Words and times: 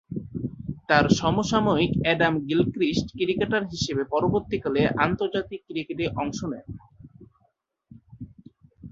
তার 0.89 1.05
সমসাময়িক 1.19 1.91
Adam 2.03 2.33
Gilchrist 2.47 3.07
cricketer 3.11 3.63
হিসেবে 3.71 4.03
পরবর্তীকালে 4.05 4.81
আন্তর্জাতিক 5.05 5.61
ক্রিকেটে 5.67 6.05
অংশ 6.21 6.39
নেন। 6.45 6.65